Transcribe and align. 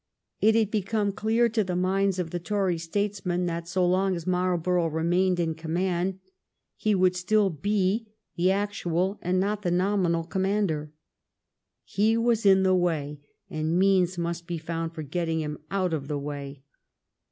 It 0.39 0.55
had 0.55 0.71
become 0.71 1.11
clear 1.11 1.47
to 1.49 1.63
the 1.63 1.75
minds 1.75 2.17
of 2.17 2.31
the 2.31 2.39
Tory 2.39 2.79
statesmen 2.79 3.45
that 3.45 3.67
so 3.67 3.85
long 3.87 4.15
as 4.15 4.25
Marl 4.25 4.57
borough 4.57 4.87
remained 4.87 5.39
in 5.39 5.53
command, 5.53 6.17
he 6.75 6.95
would 6.95 7.15
still 7.15 7.51
be 7.51 8.07
the 8.35 8.49
actual 8.49 9.19
and 9.21 9.39
not 9.39 9.61
the 9.61 9.69
nominal 9.69 10.23
commander. 10.23 10.91
He 11.83 12.17
was 12.17 12.47
in 12.47 12.63
the 12.63 12.73
way, 12.75 13.19
and 13.47 13.77
means 13.77 14.17
must 14.17 14.47
be 14.47 14.57
found 14.57 14.95
for 14.95 15.03
getting 15.03 15.39
him 15.39 15.59
out 15.69 15.93
of 15.93 16.07
the 16.07 16.17
way. 16.17 16.63